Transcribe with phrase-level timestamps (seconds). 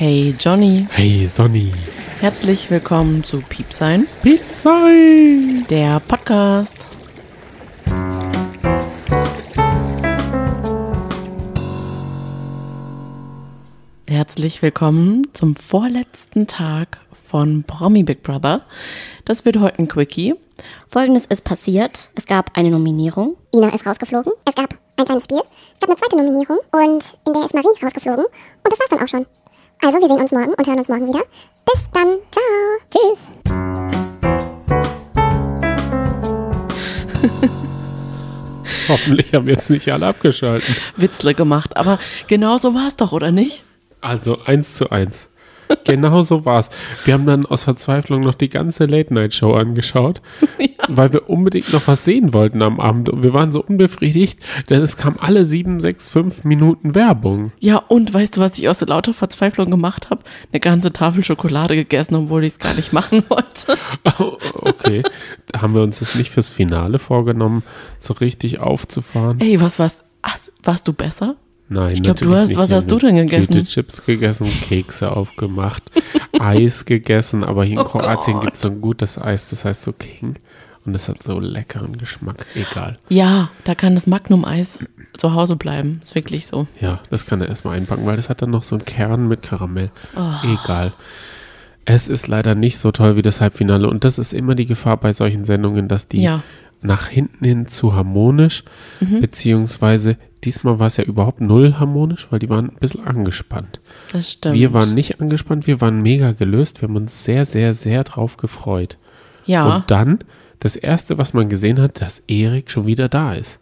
[0.00, 1.74] Hey Johnny, Hey Sonny.
[2.20, 5.62] herzlich willkommen zu Piepsein, Piepsei.
[5.68, 6.86] der Podcast.
[14.08, 18.62] Herzlich willkommen zum vorletzten Tag von Promi Big Brother.
[19.26, 20.34] Das wird heute ein Quickie.
[20.88, 22.10] Folgendes ist passiert.
[22.14, 23.36] Es gab eine Nominierung.
[23.54, 24.32] Ina ist rausgeflogen.
[24.48, 25.42] Es gab ein kleines Spiel.
[25.74, 28.24] Es gab eine zweite Nominierung und in der ist Marie rausgeflogen.
[28.24, 29.26] Und das war's dann auch schon.
[29.82, 31.22] Also, wir sehen uns morgen und hören uns morgen wieder.
[31.64, 32.18] Bis dann.
[32.30, 32.44] Ciao.
[32.90, 33.18] Tschüss.
[38.88, 40.76] Hoffentlich haben jetzt nicht alle abgeschalten.
[40.96, 43.64] Witzle gemacht, aber genau so war es doch, oder nicht?
[44.02, 45.29] Also eins zu eins.
[45.84, 46.70] Genau so war's.
[47.04, 50.20] Wir haben dann aus Verzweiflung noch die ganze Late-Night-Show angeschaut,
[50.88, 53.08] weil wir unbedingt noch was sehen wollten am Abend.
[53.08, 54.38] Und wir waren so unbefriedigt,
[54.68, 57.52] denn es kam alle sieben, sechs, fünf Minuten Werbung.
[57.60, 60.22] Ja, und weißt du, was ich aus so lauter Verzweiflung gemacht habe?
[60.52, 63.76] Eine ganze Tafel Schokolade gegessen, obwohl ich es gar nicht machen wollte.
[64.18, 65.02] Oh, okay,
[65.50, 67.62] da haben wir uns das nicht fürs Finale vorgenommen,
[67.98, 69.40] so richtig aufzufahren.
[69.40, 70.02] Ey, was war's?
[70.22, 71.36] Ach, warst du besser?
[71.72, 72.58] Nein, Ich glaub, du hast- nicht.
[72.58, 73.52] was hast du denn gegessen?
[73.52, 75.84] Tüte Chips gegessen, Kekse aufgemacht,
[76.38, 79.82] Eis gegessen, aber hier in Oh Kroatien gibt es so ein gutes Eis, das heißt
[79.82, 80.34] so King.
[80.84, 82.46] Und das hat so leckeren Geschmack.
[82.54, 82.98] Egal.
[83.10, 84.78] Ja, da kann das Magnum-Eis
[85.18, 86.00] zu Hause bleiben.
[86.02, 86.66] Ist wirklich so.
[86.80, 89.42] Ja, das kann er erstmal einpacken, weil das hat dann noch so einen Kern mit
[89.42, 89.90] Karamell.
[90.16, 90.32] Oh.
[90.62, 90.92] Egal.
[91.84, 93.88] Es ist leider nicht so toll wie das Halbfinale.
[93.90, 96.42] Und das ist immer die Gefahr bei solchen Sendungen, dass die Ja.
[96.80, 98.64] nach hinten hin zu harmonisch,
[99.00, 99.20] Mhm.
[99.20, 103.80] beziehungsweise diesmal war es ja überhaupt null harmonisch, weil die waren ein bisschen angespannt.
[104.12, 104.54] Das stimmt.
[104.54, 106.80] Wir waren nicht angespannt, wir waren mega gelöst.
[106.80, 108.96] Wir haben uns sehr, sehr, sehr drauf gefreut.
[109.46, 110.18] Ja, Und dann,
[110.58, 113.58] das Erste, was man gesehen hat, dass Erik schon wieder da ist.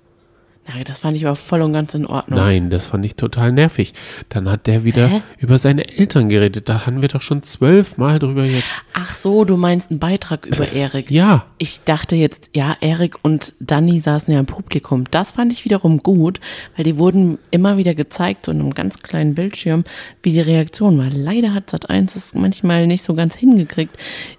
[0.68, 2.38] Na, das fand ich aber voll und ganz in Ordnung.
[2.38, 3.94] Nein, das fand ich total nervig.
[4.28, 5.22] Dann hat der wieder Hä?
[5.38, 6.68] über seine Eltern geredet.
[6.68, 8.76] Da haben wir doch schon zwölfmal drüber jetzt.
[8.92, 11.10] Ach so, du meinst einen Beitrag über Erik.
[11.10, 15.04] Ja, Ich dachte jetzt, ja, Erik und Danny saßen ja im Publikum.
[15.10, 16.38] Das fand ich wiederum gut,
[16.76, 19.84] weil die wurden immer wieder gezeigt, so in einem ganz kleinen Bildschirm,
[20.22, 21.08] wie die Reaktion war.
[21.10, 23.96] Leider hat Sat1 es manchmal nicht so ganz hingekriegt,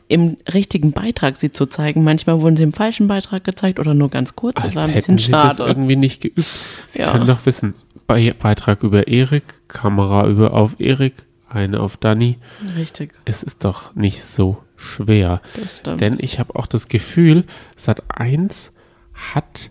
[0.09, 2.03] im richtigen Beitrag sie zu zeigen.
[2.03, 4.55] Manchmal wurden sie im falschen Beitrag gezeigt oder nur ganz kurz.
[4.55, 5.69] Das als war ein bisschen sie das schade.
[5.69, 6.47] irgendwie nicht geübt.
[6.87, 7.11] Sie Ja.
[7.11, 7.75] können doch wissen,
[8.07, 12.39] Be Beitrag über Erik, Kamera über auf Erik, eine auf Danny.
[12.75, 15.41] Richtig, Es ist doch nicht so schwer.
[15.83, 15.97] das.
[15.99, 18.73] Denn ich habe auch das Gefühl, Sat 1
[19.13, 19.69] hat,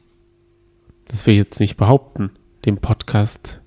[1.09, 2.31] das will ich jetzt nicht behaupten,
[2.65, 3.61] den Podcast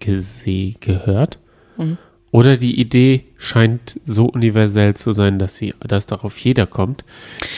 [0.00, 1.38] gese gehört.
[1.78, 1.96] Mhm.
[2.34, 7.04] Oder die Idee scheint so universell zu sein, dass sie, dass darauf jeder kommt.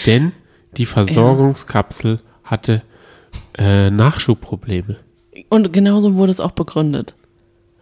[0.05, 0.33] Denn
[0.77, 2.83] die Versorgungskapsel hatte
[3.57, 4.97] äh, Nachschubprobleme.
[5.49, 7.15] Und genauso wurde es auch begründet.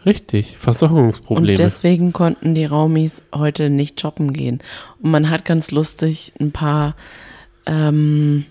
[0.07, 1.57] Richtig, Und Versorgungsprobleme.
[1.57, 4.61] deswegen konnten die Raumis heute nicht shoppen gehen.
[5.03, 6.95] Und man hat ganz lustig ein paar
[7.67, 8.45] ähm,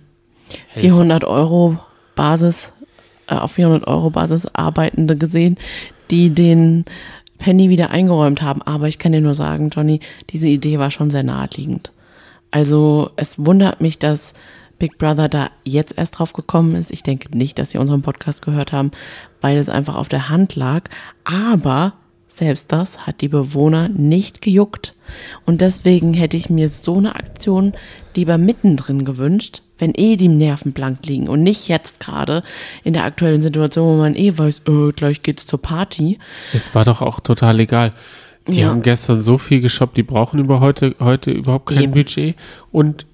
[0.74, 1.80] 400 Euro
[2.16, 2.74] Basis,
[3.28, 5.58] äh, auf 400 Euro Basis Arbeitende gesehen,
[6.12, 6.84] die den
[7.38, 8.62] Penny wieder eingeräumt haben.
[8.62, 10.00] Aber ich kann dir nur sagen, Johnny,
[10.30, 11.92] diese Idee war schon sehr naheliegend.
[12.52, 14.34] Also es wundert mich, dass
[14.80, 16.92] Big Brother da jetzt erst drauf gekommen ist.
[16.92, 18.92] Ich denke nicht, dass sie unseren Podcast gehört haben,
[19.42, 20.84] weil es einfach auf der Hand lag.
[21.24, 21.94] Aber
[22.28, 24.96] selbst das hat die Bewohner nicht gejuckt.
[25.46, 27.74] Und deswegen hätte ich mir so eine Aktion
[28.16, 32.44] lieber mittendrin gewünscht, wenn eh die Nerven blank liegen und nicht jetzt gerade
[32.84, 36.20] in der aktuellen Situation, wo man eh weiß, äh, gleich geht's zur Party.
[36.54, 37.94] Es war doch auch total egal.
[38.48, 38.70] Die Ja.
[38.70, 41.92] haben gestern so viel geshoppt, die brauchen über heute, heute überhaupt kein Eben.
[41.94, 42.36] Budget.
[42.72, 43.06] Und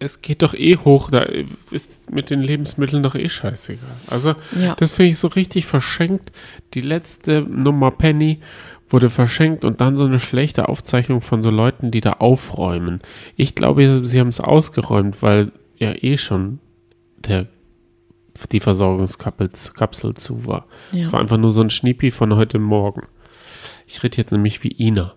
[0.00, 1.26] es geht doch eh hoch, da
[1.70, 3.88] ist mit den Lebensmitteln doch eh scheißegal.
[4.06, 4.74] Also, Ja.
[4.76, 6.30] das finde ich so richtig verschenkt.
[6.74, 8.38] Die letzte Nummer Penny
[8.88, 13.00] wurde verschenkt und dann so eine schlechte Aufzeichnung von so Leuten, die da aufräumen.
[13.36, 16.60] Ich glaube, sie haben es ausgeräumt, weil ja eh schon
[17.18, 17.46] der,
[18.52, 20.66] die Versorgungskapsel Kapsel zu war.
[20.92, 21.12] Es Ja.
[21.14, 23.02] war einfach nur so ein Schniepi von heute Morgen.
[23.86, 25.14] Ich rede jetzt nämlich wie Ina.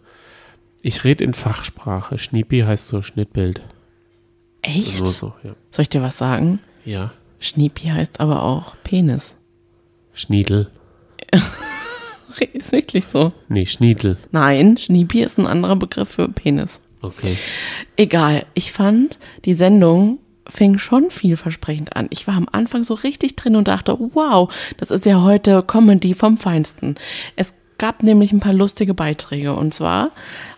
[0.81, 2.17] Ich rede in Fachsprache.
[2.17, 3.61] Schniepi heißt so Schnittbild.
[4.63, 4.99] Echt?
[5.01, 5.55] Nur so, ja.
[5.71, 6.59] Soll ich dir was sagen?
[6.85, 7.11] Ja.
[7.39, 9.35] Schniepi heißt aber auch Penis.
[10.13, 10.69] Schniedel.
[12.53, 13.33] Ist wirklich so.
[13.49, 14.17] Nee, Schniedel.
[14.31, 16.81] Nein, Schniepi ist ein anderer Begriff für Penis.
[17.01, 17.37] Okay.
[17.97, 20.19] Egal, ich fand, die Sendung
[20.51, 22.07] fing schon vielversprechend an.
[22.09, 26.13] Ich war am Anfang so richtig drin und dachte, wow, das ist ja heute Comedy
[26.13, 26.95] vom Feinsten.
[27.35, 30.11] Es gab nämlich ein paar lustige Beiträge und zwar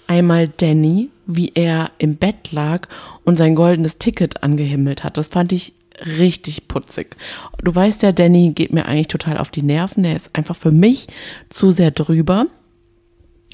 [0.08, 2.88] einmal Danny, wie er im Bett lag
[3.24, 5.18] und sein goldenes Ticket angehimmelt hat.
[5.18, 5.74] Das fand ich
[6.06, 7.16] richtig putzig.
[7.64, 10.04] Du weißt ja, Danny geht mir eigentlich total auf die Nerven.
[10.04, 11.08] Der ist einfach für mich
[11.50, 12.48] zu sehr drüber.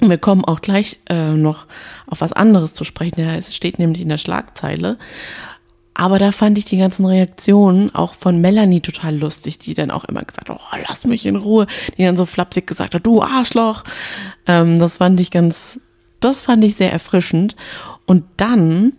[0.02, 1.66] Wir kommen auch gleich äh, noch
[2.06, 3.20] auf was anderes zu sprechen.
[3.20, 4.96] Es steht nämlich in der Schlagzeile.
[5.94, 10.04] Aber da fand ich die ganzen Reaktionen auch von Melanie total lustig, die dann auch
[10.04, 11.66] immer gesagt hat, oh, lass mich in Ruhe.
[11.98, 13.84] Die dann so flapsig gesagt hat, du Arschloch.
[14.46, 15.80] Ähm, das fand ich ganz,
[16.20, 17.56] das fand ich sehr erfrischend.
[18.06, 18.94] Und dann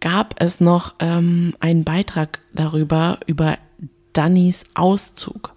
[0.00, 3.56] gab es noch ähm, einen Beitrag darüber, über
[4.12, 5.53] Dannys Auszug.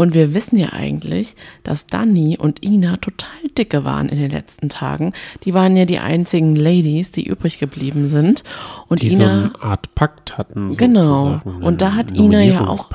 [0.00, 4.70] Und wir wissen ja eigentlich, dass Dani und Ina total dicke waren in den letzten
[4.70, 5.12] Tagen.
[5.44, 8.42] Die waren ja die einzigen Ladies, die übrig geblieben sind.
[8.88, 10.74] Und Die Ina, so eine Art Pakt hatten.
[10.74, 11.42] Genau.
[11.60, 12.88] Und da hat Ina ja auch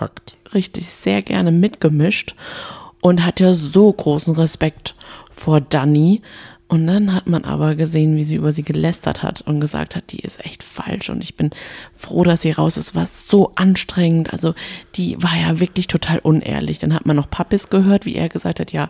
[0.55, 2.33] richtig sehr gerne mitgemischt
[3.01, 4.95] und hat ja so großen Respekt
[5.29, 6.23] vor Dani.
[6.67, 10.11] Und dann hat man aber gesehen, wie sie über sie gelästert hat und gesagt hat,
[10.11, 11.51] die ist echt falsch und ich bin
[11.93, 12.95] froh, dass sie raus ist.
[12.95, 14.33] War so anstrengend.
[14.33, 14.55] Also
[14.95, 16.79] die war ja wirklich total unehrlich.
[16.79, 18.89] Dann hat man noch Pappis gehört, wie er gesagt hat, ja,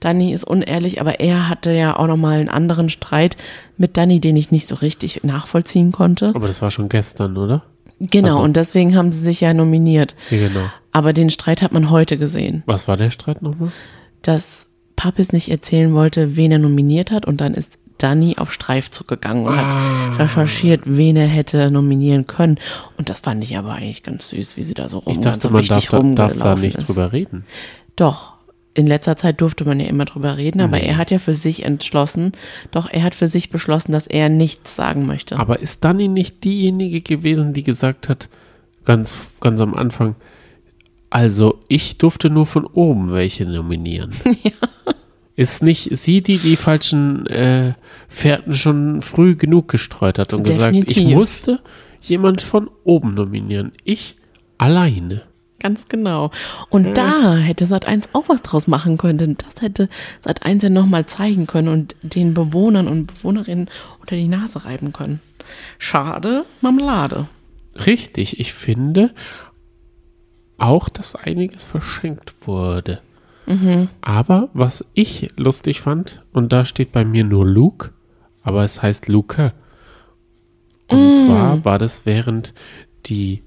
[0.00, 3.38] Dani ist unehrlich, aber er hatte ja auch nochmal einen anderen Streit
[3.78, 6.32] mit Dani, den ich nicht so richtig nachvollziehen konnte.
[6.34, 7.62] Aber das war schon gestern, oder?
[8.00, 8.40] Genau, so.
[8.40, 10.14] und deswegen haben sie sich ja nominiert.
[10.28, 10.66] Ja, genau.
[10.92, 13.72] Aber den Streit hat man heute gesehen, Was war der Streit nochmal?
[14.22, 19.06] dass Pappis nicht erzählen wollte, wen er nominiert hat und dann ist Dani auf Streifzug
[19.08, 20.10] gegangen und Ah.
[20.12, 22.58] hat recherchiert, wen er hätte nominieren können.
[22.98, 25.42] Und das fand ich aber eigentlich ganz süß, wie sie da so rum Ich dachte,
[25.48, 25.64] so man
[26.16, 26.88] darf darf da nicht ist.
[26.88, 27.44] drüber reden.
[27.96, 28.34] Doch.
[28.76, 31.64] In letzter Zeit durfte man ja immer drüber reden, aber er hat ja für sich
[31.64, 32.32] entschlossen,
[32.72, 35.38] doch er hat für sich beschlossen, dass er nichts sagen möchte.
[35.38, 38.28] Aber ist Dani nicht diejenige gewesen, die gesagt hat,
[38.84, 40.16] ganz, ganz am Anfang,
[41.14, 44.10] also ich durfte nur von oben welche nominieren.
[45.36, 47.74] Ist nicht sie, die die falschen äh,
[48.08, 51.14] Fährten schon früh genug gestreut hat und gesagt, ich Definitiv.
[51.14, 51.60] musste
[52.00, 53.70] jemand von oben nominieren.
[53.84, 54.16] Ich
[54.58, 55.22] alleine.
[55.60, 56.32] Ganz genau.
[56.68, 59.88] Und da hätte Sat1 auch was draus machen können, denn das hätte
[60.26, 63.70] Sat1 ja nochmal zeigen können und den Bewohnern und Bewohnerinnen
[64.00, 65.20] unter die Nase reiben können.
[65.78, 67.28] Schade, Marmelade.
[67.86, 69.10] Richtig, ich finde
[70.58, 73.00] auch, dass einiges verschenkt wurde.
[74.00, 77.90] Aber was ich lustig fand, und da steht bei mir nur Luke,
[78.42, 79.52] aber es heißt Luke.
[80.88, 82.54] Und zwar war das während
[83.06, 83.42] die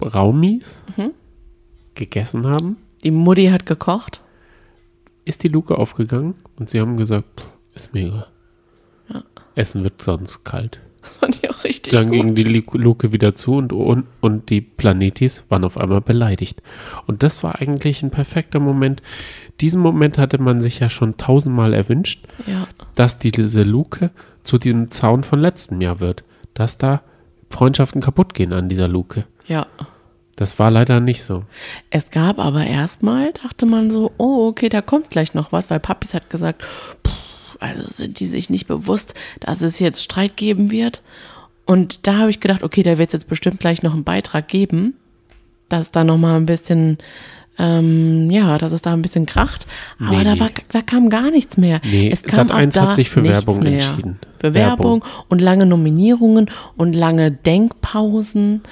[0.00, 0.82] Raumis
[1.94, 4.22] gegessen haben, Die Mutti hat gekocht.
[5.24, 8.28] ist die Luke aufgegangen und sie haben gesagt, "Pff, ist mir egal.
[9.56, 10.80] Essen wird sonst kalt.
[11.06, 12.12] Das fand ich auch richtig Dann gut.
[12.14, 16.62] ging die Lu- Luke wieder zu und, und, und die Planetis waren auf einmal beleidigt.
[17.06, 19.02] Und das war eigentlich ein perfekter Moment.
[19.60, 24.10] Diesen Moment hatte man sich ja schon tausendmal erwünscht, Ja, dass die- diese Luke
[24.44, 26.24] zu diesem Zaun von letztem Jahr wird.
[26.54, 27.02] Dass da
[27.50, 29.24] Freundschaften kaputt gehen an dieser Luke.
[29.46, 29.66] ja.
[30.38, 31.44] Das war leider nicht so.
[31.88, 35.80] Es gab aber erstmal, dachte man so, oh, okay, da kommt gleich noch was, weil
[35.80, 37.10] Papis hat gesagt, pff,
[37.60, 41.02] also sind die sich nicht bewusst, dass es jetzt Streit geben wird.
[41.64, 44.46] Und da habe ich gedacht, okay, da wird es jetzt bestimmt gleich noch einen Beitrag
[44.48, 44.94] geben,
[45.68, 46.98] dass da nochmal ein bisschen,
[47.58, 49.66] ähm, ja, dass es da ein bisschen kracht.
[49.98, 51.80] Aber Nee, da, war, da kam gar nichts mehr.
[51.84, 53.72] Nee, es kam ab Sat.1 da hat sich für Werbung mehr.
[53.72, 54.18] entschieden.
[54.38, 55.24] Für Werbung, Werbung.
[55.28, 58.62] und lange Nominierungen und lange Denkpausen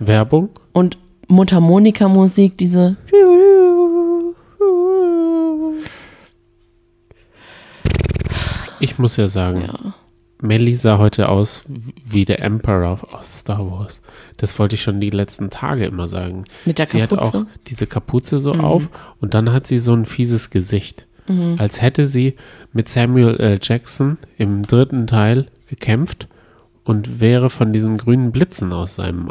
[0.00, 0.48] Werbung?
[0.72, 0.98] und
[1.28, 2.96] Mundharmonika-Musik, diese.
[8.80, 9.94] Ich muss ja sagen, Ja.
[10.42, 11.64] Melly sah heute aus
[12.02, 14.00] wie der Emperor aus Star Wars.
[14.38, 16.46] Das wollte ich schon die letzten Tage immer sagen.
[16.64, 17.38] Mit der sie hat Kapuze?
[17.40, 18.88] auch diese Kapuze so auf
[19.20, 21.06] und dann hat sie so ein fieses Gesicht.
[21.58, 22.34] Als hätte sie
[22.72, 23.58] mit Samuel L.
[23.62, 26.26] Jackson im dritten Teil gekämpft
[26.82, 29.28] und wäre von diesen grünen Blitzen aus seinen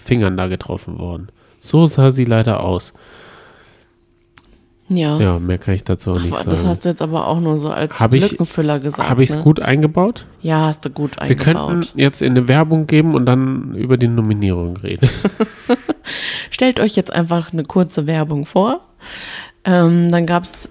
[0.00, 1.28] Fingern da getroffen worden.
[1.58, 2.92] So sah sie leider aus.
[4.90, 5.18] Ja.
[5.20, 6.68] Ja, mehr kann ich dazu auch nicht Aber das sagen.
[6.68, 9.08] hast du jetzt aber auch nur so als Hab ich- Lückenfüller gesagt.
[9.08, 9.42] Habe ich es ne?
[9.42, 10.24] gut eingebaut?
[10.40, 11.44] Ja, hast du gut Wir eingebaut.
[11.68, 15.08] könnten jetzt in eine Werbung geben und dann über die Nominierung reden.
[16.50, 18.80] Stellt euch jetzt einfach eine kurze Werbung vor.
[19.64, 20.68] Ähm, dann gab's,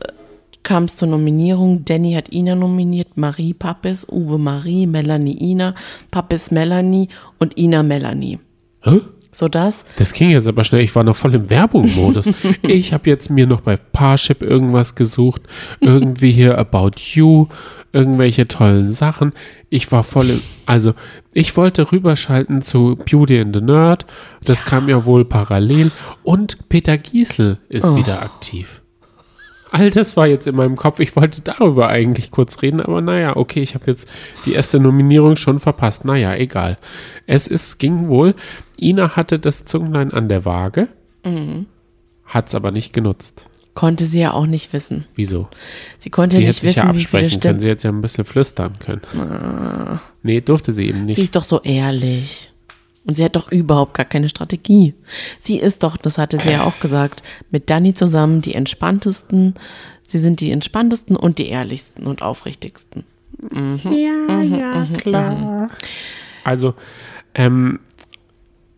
[0.64, 1.86] kam es zur Nominierung.
[1.86, 5.76] Danny hat Ina nominiert, Marie Pappes, Uwe Marie, Melanie Ina,
[6.12, 8.40] Pappes Melanie und Ina Melanie.
[8.82, 9.02] Hä?
[9.38, 10.82] Sodass Das ging jetzt aber schnell.
[10.82, 12.26] Ich war noch voll im Werbung-Modus.
[12.64, 15.44] ich habe jetzt mir noch bei Parship irgendwas gesucht.
[15.80, 17.46] Irgendwie hier About You.
[17.94, 19.34] Irgendwelche tollen Sachen.
[19.70, 20.42] Ich war voll im.
[20.66, 20.96] Also,
[21.34, 24.08] ich wollte rüberschalten zu Beauty and the Nerd.
[24.44, 25.92] Das kam ja wohl parallel.
[26.24, 28.82] Und Peter Giesel ist wieder aktiv.
[29.72, 31.00] All das war jetzt in meinem Kopf.
[31.00, 34.08] Ich wollte darüber eigentlich kurz reden, aber naja, okay, ich habe jetzt
[34.46, 36.06] die erste Nominierung schon verpasst.
[36.06, 36.78] Naja, egal.
[37.26, 38.34] Es ist, ging wohl.
[38.80, 40.88] Ina hatte das Zunglein an der Waage,
[42.26, 43.48] hat es aber nicht genutzt.
[43.74, 45.06] konnte sie ja auch nicht wissen.
[45.16, 45.50] Wieso?
[46.00, 47.60] Sie konnte Sie nicht hätte sich wissen, ja absprechen können.
[47.60, 49.02] Sie hätte ja ein bisschen flüstern können.
[50.24, 51.18] Nee, durfte sie eben Sie nicht.
[51.20, 52.52] ist doch so ehrlich.
[53.08, 54.94] Und sie hat doch überhaupt gar keine Strategie.
[55.40, 59.56] Sie ist doch, das hatte sie ja auch gesagt, mit Dani zusammen die entspanntesten.
[60.06, 63.06] Sie sind die entspanntesten und die ehrlichsten und aufrichtigsten.
[63.50, 65.70] Ja, ja, klar.
[66.44, 66.74] Also,
[67.34, 67.80] ähm,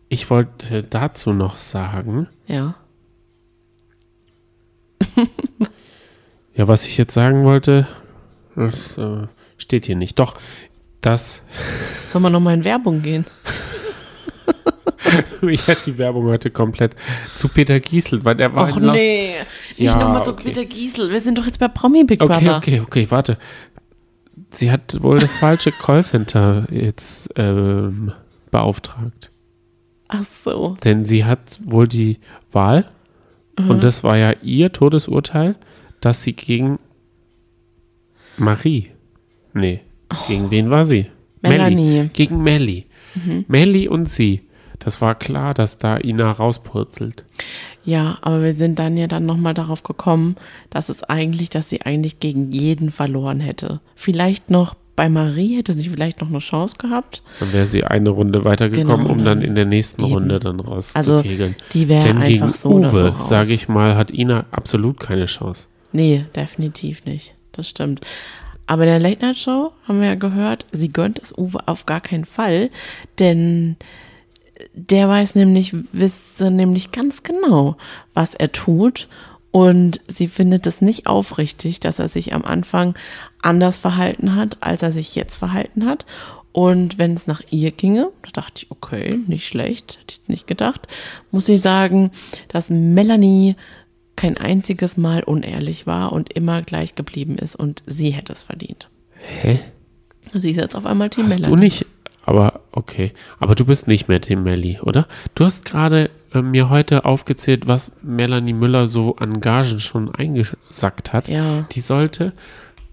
[0.08, 2.76] ich wollte dazu noch sagen, Ja.
[6.54, 7.88] ja, was ich jetzt sagen wollte,
[8.54, 10.18] das äh, steht hier nicht.
[10.18, 10.34] Doch,
[11.00, 11.42] das,
[12.08, 13.26] Soll man nochmal in Werbung gehen?
[15.42, 16.96] mich hat die Werbung heute komplett
[17.36, 19.34] zu Peter Giesel, weil der war Och nee.
[19.70, 20.44] Nicht Ja, nochmal zu okay.
[20.44, 21.10] Peter Giesel.
[21.10, 22.56] Wir sind doch jetzt bei Promi Big Okay, Brother.
[22.56, 23.38] okay, okay, warte.
[24.52, 28.12] Sie hat wohl das falsche Callcenter jetzt ähm,
[28.50, 29.30] beauftragt.
[30.08, 30.76] Ach so.
[30.84, 32.18] Denn sie hat wohl die
[32.52, 32.88] Wahl,
[33.58, 33.70] Mhm.
[33.70, 35.56] und das war ja ihr Todesurteil,
[36.00, 36.78] dass sie gegen
[38.36, 38.90] Marie,
[39.54, 39.80] nee,
[40.28, 41.06] gegen wen war sie?
[41.44, 41.48] Oh.
[41.48, 41.84] Melanie.
[41.84, 41.94] Mhm.
[41.96, 42.10] Melli.
[42.12, 42.86] Gegen Melli.
[43.48, 44.42] Melli und sie.
[44.80, 47.24] Das war klar, dass da Ina rauspurzelt.
[47.84, 50.36] Ja, aber wir sind dann ja dann nochmal darauf gekommen,
[50.70, 53.80] dass es eigentlich, dass sie eigentlich gegen jeden verloren hätte.
[53.94, 57.22] Vielleicht noch bei Marie hätte sie vielleicht noch eine Chance gehabt.
[57.38, 60.12] Dann wäre sie eine Runde weitergekommen, Genau, um dann in der nächsten Eben.
[60.12, 60.72] Runde dann Also
[61.14, 61.56] rauszukegeln.
[61.72, 63.28] die wäre Denn gegen einfach so so Uwe, raus.
[63.30, 65.68] sage ich mal, hat Ina absolut keine Chance.
[65.92, 67.34] Nee, definitiv nicht.
[67.52, 68.00] Das stimmt.
[68.66, 71.86] Aber in der Late Night Show haben wir ja gehört, sie gönnt es Uwe auf
[71.86, 72.70] gar keinen Fall,
[73.18, 73.76] denn
[74.74, 77.76] der weiß nämlich, wisse nämlich ganz genau,
[78.14, 79.08] was er tut.
[79.52, 82.94] Und sie findet es nicht aufrichtig, dass er sich am Anfang
[83.42, 86.06] anders verhalten hat, als er sich jetzt verhalten hat.
[86.52, 90.46] Und wenn es nach ihr ginge, da dachte ich, okay, nicht schlecht, hätte ich nicht
[90.46, 90.88] gedacht,
[91.30, 92.10] muss ich sagen,
[92.48, 93.56] dass Melanie
[94.16, 98.88] kein einziges Mal unehrlich war und immer gleich geblieben ist und sie hätte es verdient.
[99.42, 99.58] Hä?
[100.34, 101.56] Sie ist jetzt auf einmal Team Hast Melanie.
[101.56, 101.86] du nicht,
[102.30, 105.06] aber okay, aber du bist nicht mehr Tim Melli, oder?
[105.34, 111.12] Du hast gerade äh, mir heute aufgezählt, was Melanie Müller so an Gagen schon eingesackt
[111.12, 111.28] hat.
[111.28, 111.62] Ja.
[111.72, 112.32] Die sollte,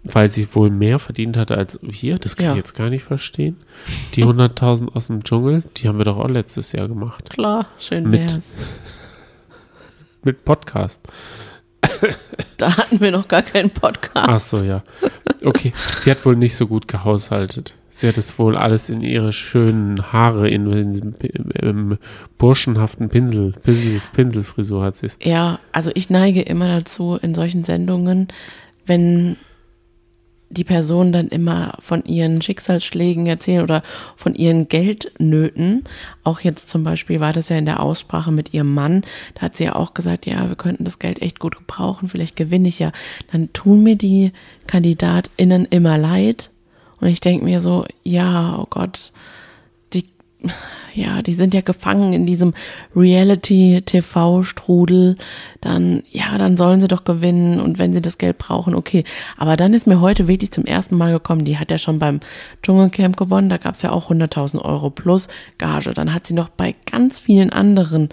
[0.04, 2.52] weil sie wohl mehr verdient hatte als wir, das kann Ja.
[2.54, 3.58] ich jetzt gar nicht verstehen.
[4.16, 7.30] Die 100.000 aus dem Dschungel, die haben wir doch auch letztes Jahr gemacht.
[7.30, 8.56] Klar, schön Mit- wär's.
[10.24, 11.02] Mit Podcast.
[12.58, 14.28] Da hatten wir noch gar keinen Podcast.
[14.28, 14.84] Ach so, ja.
[15.46, 17.74] Okay, sie hat wohl nicht so gut gehaushaltet.
[17.98, 21.16] Sie hat es wohl alles in ihre schönen Haare, in, in diesem
[21.60, 21.98] ähm,
[22.38, 25.18] burschenhaften Pinsel, Pinsel, Pinselfrisur hat sie es.
[25.24, 28.28] Ja, also ich neige immer dazu in solchen Sendungen,
[28.86, 29.38] wenn
[30.52, 33.82] die Personen dann immer von ihren Schicksalsschlägen erzählen oder
[34.16, 35.86] von ihren Geldnöten.
[36.24, 39.02] Auch jetzt zum Beispiel war das ja in der Aussprache mit ihrem Mann.
[39.34, 42.36] Da hat sie ja auch gesagt, ja, wir könnten das Geld echt gut gebrauchen, vielleicht
[42.36, 42.92] gewinne ich ja.
[43.32, 44.34] Dann tun mir die
[44.68, 46.52] KandidatInnen immer leid.
[47.00, 49.14] Und ich denke mir so, ja, oh Gott,
[49.94, 50.10] die,
[50.94, 52.54] ja, die sind ja gefangen in diesem
[52.96, 55.18] Reality-TV-Strudel,
[55.62, 59.04] dann, ja, dann sollen sie doch gewinnen und wenn sie das Geld brauchen, okay.
[59.38, 62.20] Aber dann ist mir heute wirklich zum ersten Mal gekommen, die hat ja schon beim
[62.64, 65.28] Dschungelcamp gewonnen, da gab es ja auch 100.000 Euro plus
[65.58, 65.94] Gage.
[65.94, 68.10] Dann hat sie noch bei ganz vielen anderen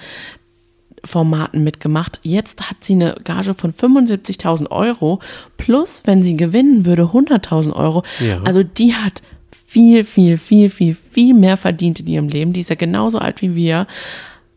[1.05, 2.19] Formaten mitgemacht.
[2.23, 5.21] Jetzt hat sie eine Gage von 75.000 Euro
[5.57, 8.03] plus, wenn sie gewinnen würde, 100.000 Euro.
[8.21, 8.43] Ja.
[8.43, 12.53] Also die hat viel, viel, viel, viel, viel mehr verdient in ihrem Leben.
[12.53, 13.87] Die ist ja genauso alt wie wir.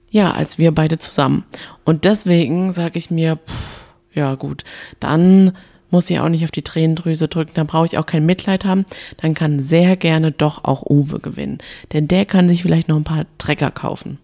[0.10, 1.44] Ja, als wir beide zusammen.
[1.84, 3.82] Und deswegen sage ich mir, pff,
[4.14, 4.64] ja gut,
[5.00, 5.52] dann
[5.90, 8.86] muss ich auch nicht auf die Tränendrüse drücken, dann brauche ich auch kein Mitleid haben,
[9.18, 11.60] dann kann sehr gerne doch auch Uwe gewinnen.
[11.94, 14.20] Denn der kann sich vielleicht noch ein paar Trecker kaufen.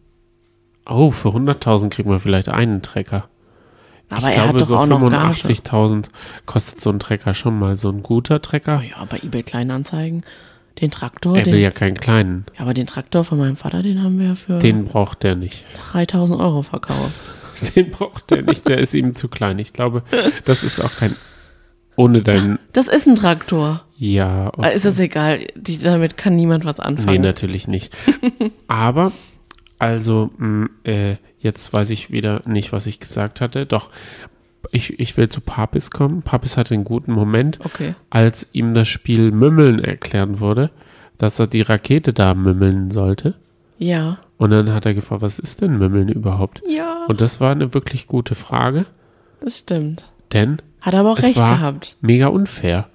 [0.85, 3.27] Oh, für 100.000 kriegt man vielleicht einen Trecker.
[4.09, 5.33] Aber ich er glaube, hat doch so auch noch Gage.
[5.47, 6.05] 85.000
[6.45, 7.75] kostet so ein Trecker schon mal.
[7.75, 8.81] So ein guter Trecker.
[8.83, 10.23] Ja, bei eBay Kleinanzeigen.
[10.81, 12.45] Den Traktor, Er den, will ja keinen kleinen.
[12.55, 15.35] ja, aber den Traktor von meinem Vater, den haben wir ja für Den braucht der
[15.35, 15.63] nicht.
[15.91, 17.13] 3000 Euro verkauft.
[17.75, 18.67] Den braucht der nicht.
[18.67, 19.57] Der ist ihm zu klein.
[19.59, 20.01] Ich glaube,
[20.43, 21.15] das ist auch kein.
[21.95, 22.57] Ohne deinen.
[22.73, 23.83] Das ist ein Traktor.
[23.97, 24.51] Ja.
[24.57, 27.21] Ah, Ist es egal, die, damit kann niemand was Nee, anfangen.
[27.21, 27.95] natürlich nicht.
[28.67, 29.11] Aber,
[29.83, 33.65] also, mh, äh, jetzt weiß ich wieder nicht, was ich gesagt hatte.
[33.65, 33.89] Doch,
[34.71, 36.21] ich, ich will zu Papis kommen.
[36.21, 37.95] Papis hatte einen guten Moment, Okay.
[38.09, 40.71] als ihm das Spiel Mümmeln erklärt wurde,
[41.17, 43.35] dass er die Rakete da mümmeln sollte.
[43.77, 44.19] Ja.
[44.37, 46.61] Und dann hat er gefragt, was ist denn Mümmeln überhaupt?
[46.67, 48.85] Ja, Und das war eine wirklich gute Frage,
[49.41, 50.03] das stimmt.
[50.31, 51.97] denn Hat aber auch recht gehabt.
[52.01, 52.87] mega unfair.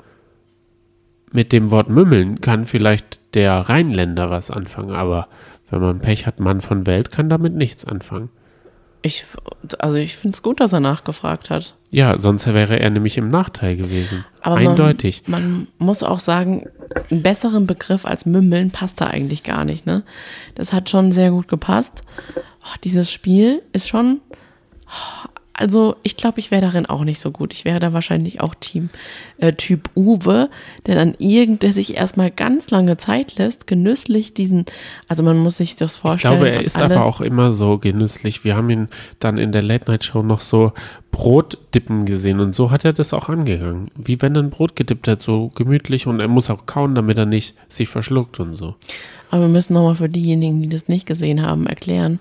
[1.30, 5.28] Mit dem Wort Mümmeln kann vielleicht der Rheinländer was anfangen, aber
[5.70, 8.30] wenn man Pech hat, Mann von Welt kann damit nichts anfangen.
[9.00, 9.24] Ich,
[9.78, 11.76] also ich finde es gut, dass er nachgefragt hat.
[11.90, 14.24] Ja, sonst wäre er nämlich im Nachteil gewesen.
[14.40, 15.22] Aber Eindeutig.
[15.26, 16.66] Man, man muss auch sagen,
[17.10, 19.86] einen besseren Begriff als Mümmeln passt da eigentlich gar nicht.
[19.86, 20.02] Ne?
[20.56, 22.02] Das hat schon sehr gut gepasst.
[22.36, 24.20] Oh, dieses Spiel ist schon.
[24.86, 25.28] oh,
[25.60, 27.52] Also ich glaube, ich wäre darin auch nicht so gut.
[27.52, 28.90] Ich wäre da wahrscheinlich auch Team
[29.38, 30.50] äh, Typ Uwe,
[30.86, 34.66] der dann irgend, der sich erstmal ganz lange Zeit lässt, genüsslich diesen.
[35.08, 36.34] Also man muss sich das Ich vorstellen.
[36.34, 38.44] glaube, er ist aber auch immer so genüsslich.
[38.44, 38.88] Wir haben ihn
[39.18, 40.72] dann in der Late-Night-Show noch so
[41.10, 43.90] Brotdippen gesehen und so hat er das auch angegangen.
[43.96, 47.18] Wie wenn er ein Brot gedippt hat, so gemütlich und er muss auch kauen, damit
[47.18, 48.76] er nicht sich verschluckt und so.
[49.30, 52.18] Aber wir müssen nochmal für diejenigen, die das nicht gesehen haben, erklären,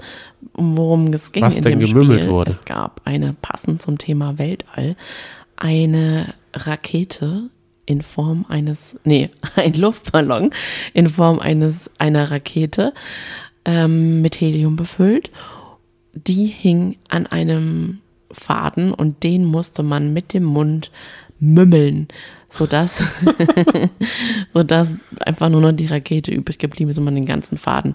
[0.53, 2.27] um worum es ging Was in denn dem Spiel.
[2.27, 2.51] wurde.
[2.51, 4.95] Es gab eine, passend zum Thema Weltall,
[5.55, 7.49] eine Rakete
[7.85, 10.51] in Form eines, nee, ein Luftballon
[10.93, 12.93] in Form eines, einer Rakete
[13.65, 15.31] ähm, mit Helium befüllt.
[16.13, 17.99] Die hing an einem
[18.31, 20.91] Faden und den musste man mit dem Mund
[21.39, 22.07] mümmeln,
[22.57, 23.01] sodass,
[24.53, 27.93] sodass einfach nur noch die Rakete übrig geblieben ist und man den ganzen Faden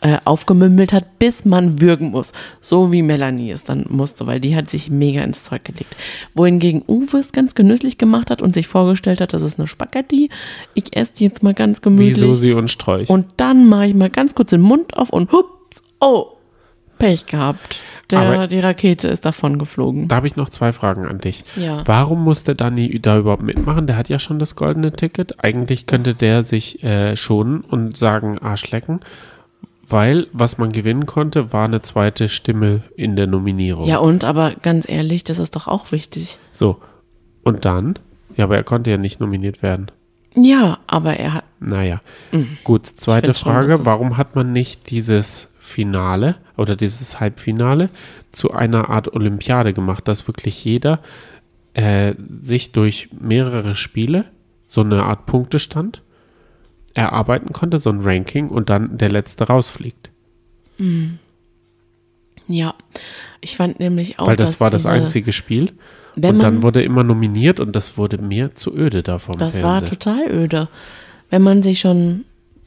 [0.00, 2.32] äh, aufgemümmelt hat, bis man würgen muss.
[2.60, 5.96] So wie Melanie es dann musste, weil die hat sich mega ins Zeug gelegt.
[6.34, 10.28] Wohingegen Uwe es ganz genüsslich gemacht hat und sich vorgestellt hat, das ist eine Spaghetti.
[10.74, 12.18] Ich esse die jetzt mal ganz Wie gemütlich.
[12.18, 13.08] Susi und Sträuch.
[13.08, 16.33] Und dann mache ich mal ganz kurz den Mund auf und hups, oh,
[17.04, 17.76] Pech gehabt.
[18.10, 20.08] Der, Aber- die Rakete ist davon geflogen.
[20.08, 21.44] da habe ich noch zwei Fragen an dich.
[21.56, 21.82] Ja.
[21.86, 23.86] Warum musste Danny da überhaupt mitmachen?
[23.86, 25.42] Der hat ja schon das goldene Ticket.
[25.44, 29.00] Eigentlich könnte der sich äh, schonen und sagen Arschlecken,
[29.86, 33.86] weil was man gewinnen konnte, war eine zweite Stimme in der Nominierung.
[33.86, 36.38] Ja, und aber ganz ehrlich, das ist doch auch wichtig.
[36.52, 36.78] So,
[37.42, 37.98] und dann?
[38.36, 39.90] Ja, aber er konnte ja nicht nominiert werden.
[40.36, 41.44] Ja, aber er hat.
[41.60, 42.00] Naja,
[42.64, 42.86] gut.
[42.96, 47.88] Zweite schon, Frage, es- warum hat man nicht dieses Finale oder dieses Halbfinale
[48.32, 51.00] zu einer Art Olympiade gemacht, dass wirklich jeder
[51.72, 54.26] äh, sich durch mehrere Spiele
[54.66, 56.02] so eine Art Punktestand
[56.92, 60.10] erarbeiten konnte, so ein Ranking und dann der letzte rausfliegt.
[62.46, 62.74] Ja,
[63.40, 64.26] ich fand nämlich auch.
[64.26, 65.72] Weil das war das einzige Spiel.
[66.16, 69.60] Und dann man- wurde immer nominiert und das wurde mir zu öde da vom Das
[69.62, 69.88] war Fernseher.
[69.98, 70.68] total öde.
[71.30, 72.24] Wenn man sich schon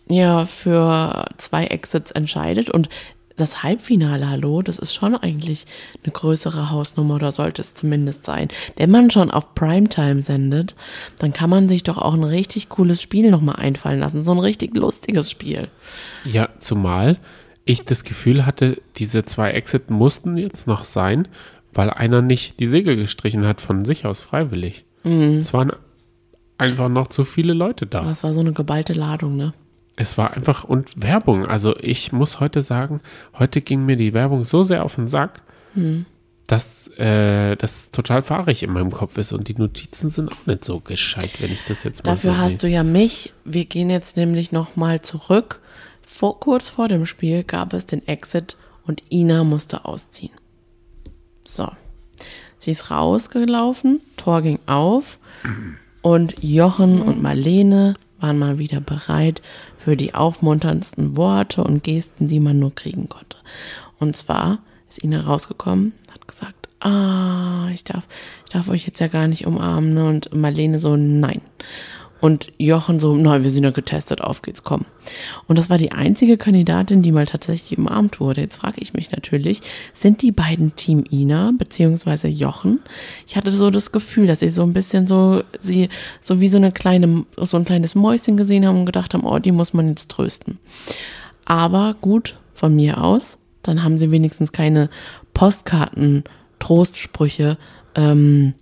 [0.10, 2.90] ja für zwei Exits entscheidet und
[3.38, 5.66] das Halbfinale, hallo, das ist schon eigentlich
[6.04, 8.48] eine größere Hausnummer oder sollte es zumindest sein.
[8.76, 10.76] Wenn man schon auf Primetime sendet,
[11.20, 14.24] dann kann man sich doch auch ein richtig cooles Spiel nochmal einfallen lassen.
[14.24, 15.68] So ein richtig lustiges Spiel.
[16.26, 17.18] Ja, zumal
[17.64, 21.28] ich das Gefühl hatte, diese zwei Exit mussten jetzt noch sein,
[21.74, 24.86] weil einer nicht die Segel gestrichen hat von sich aus freiwillig.
[25.04, 25.38] Mhm.
[25.38, 25.74] Es waren
[26.58, 28.04] einfach noch zu viele Leute da.
[28.04, 29.54] Das war so eine geballte Ladung, ne?
[29.98, 31.46] Es war einfach und Werbung.
[31.46, 33.02] Also ich muss heute sagen,
[33.38, 35.42] heute ging mir die Werbung so sehr auf den Sack,
[35.74, 36.06] Mhm.
[36.48, 40.64] dass äh, das total fahrig in meinem Kopf ist und die Notizen sind auch nicht
[40.64, 42.70] so gescheit, wenn ich das jetzt mal Dafür so hast sehe.
[42.70, 43.34] du ja mich.
[43.44, 45.60] Wir gehen jetzt nämlich nochmal zurück.
[46.04, 48.56] Vor, kurz vor dem Spiel gab es den Exit
[48.86, 50.32] und Ina musste ausziehen.
[51.44, 51.68] So.
[52.60, 55.20] Sie ist rausgelaufen, Tor ging auf
[56.02, 59.42] und Jochen und Marlene waren mal wieder bereit
[59.78, 63.38] für die aufmunterndsten Worte und Gesten, die man nur kriegen konnte.
[64.00, 64.60] Und zwar
[64.90, 68.08] ist Ina rausgekommen, hat gesagt, ah, ich darf,
[68.46, 69.94] ich darf euch jetzt ja gar nicht umarmen.
[69.94, 70.06] Ne?
[70.06, 71.42] Und Marlene so, nein.
[72.20, 74.86] Und Jochen so, nein, wir sind ja getestet, auf geht's, komm.
[75.46, 78.42] Und das war die einzige Kandidatin, die mal tatsächlich umarmt wurde.
[78.42, 79.62] Jetzt frage ich mich natürlich,
[79.94, 82.80] sind die beiden Team Ina beziehungsweise Jochen?
[83.28, 86.58] Ich hatte so das Gefühl, dass sie so ein bisschen so, sie, so wie so
[86.58, 89.90] eine kleine, so ein kleines Mäuschen gesehen haben und gedacht haben, oh, die muss man
[89.90, 90.58] jetzt trösten.
[91.46, 94.90] Aber gut, von mir aus, dann haben sie wenigstens keine
[95.34, 96.24] Postkarten,
[96.60, 97.58] Trostsprüche,
[97.96, 98.56] ähm,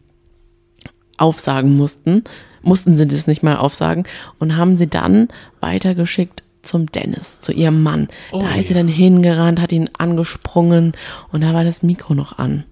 [1.17, 2.23] aufsagen mussten,
[2.65, 4.03] mussten sie das nicht mal aufsagen
[4.39, 5.29] und haben sie dann
[5.61, 8.07] weitergeschickt zum Dennis, zu ihrem Mann.
[8.31, 10.93] da ist sie dann hingerannt, hat ihn angesprungen
[11.31, 12.65] und da war das Mikro noch an.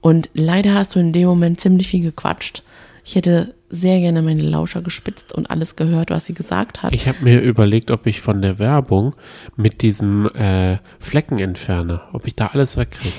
[0.00, 2.62] Und leider hast du in dem Moment ziemlich viel gequatscht.
[3.04, 6.92] Ich hätte sehr gerne meine Lauscher gespitzt und alles gehört, was sie gesagt hat.
[6.92, 9.14] Ich habe mir überlegt, ob ich von der Werbung
[9.56, 13.14] mit diesem äh, Fleckenentferner, ob ich da alles wegkriege.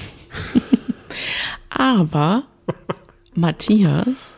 [1.70, 2.44] Aber
[3.34, 4.36] Matthias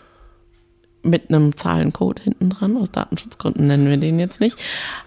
[1.03, 4.57] mit einem Zahlencode hinten dran, aus Datenschutzgründen nennen wir den jetzt nicht,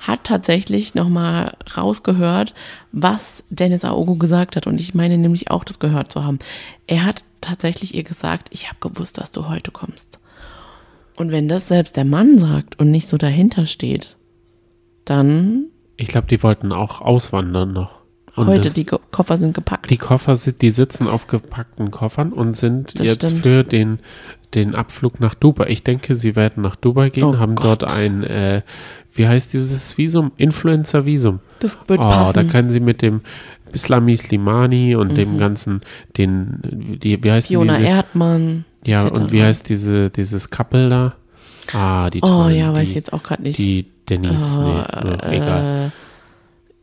[0.01, 2.55] hat tatsächlich nochmal rausgehört,
[2.93, 4.67] was Dennis Aogo gesagt hat.
[4.67, 6.39] Und ich meine nämlich auch, das gehört zu haben.
[6.87, 10.21] Er hat tatsächlich ihr gesagt, ich habe gewusst, dass du heute kommst.
[11.17, 14.17] Und wenn das selbst der Mann sagt und nicht so dahinter steht,
[15.07, 17.96] dann Ich glaube, die wollten auch auswandern noch.
[18.37, 19.91] Und Heute, das- die Ko- Koffer sind gepackt.
[19.91, 23.43] Die Koffer sind, die sitzen auf gepackten Koffern und sind Das jetzt stimmt.
[23.43, 23.99] für den,
[24.55, 25.69] den Abflug nach Dubai.
[25.69, 27.83] Ich denke, sie werden nach Dubai gehen, Oh haben Gott.
[27.83, 28.61] dort ein, äh,
[29.15, 30.33] wie heißt dieses Visum?
[30.37, 31.41] Influencer-Visum.
[31.61, 32.49] das wird Oh, da passen.
[32.49, 33.23] können sie mit dem
[33.73, 35.81] Islami Slimani und dem ganzen,
[36.19, 36.61] den,
[37.03, 37.55] die, wie heißt Mhm.
[37.55, 37.89] Fiona diese?
[37.89, 38.65] Erdmann.
[38.85, 39.19] Ja, etc.
[39.19, 41.15] und wie heißt diese, dieses Couple da?
[41.73, 43.59] Ah, die Oh tollen, ja, weiß ich jetzt auch gerade nicht.
[43.59, 45.87] Die Denise, Oh, nee, oh, egal.
[45.87, 45.91] Äh,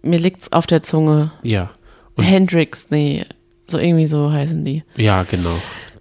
[0.04, 1.32] mir liegt's auf der Zunge.
[1.44, 1.72] Ja,
[2.16, 3.26] Und- Hendrix, nee.
[3.68, 4.84] So irgendwie so heißen die.
[4.98, 5.56] ja, genau.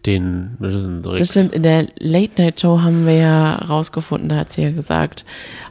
[0.05, 5.25] Den, das stimmt, in der Late-Night-Show haben wir ja rausgefunden, da hat sie ja gesagt,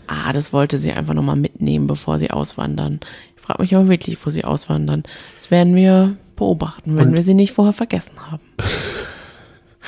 [0.08, 3.02] ah, das wollte sie einfach nochmal mitnehmen, bevor sie auswandern.
[3.36, 5.04] Ich frage mich aber wirklich, wo sie auswandern.
[5.36, 8.42] Das werden wir beobachten, wenn Und- wir sie nicht vorher vergessen haben.